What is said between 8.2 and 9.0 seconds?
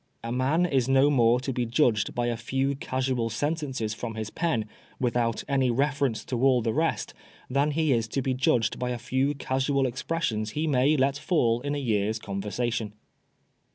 be judged by a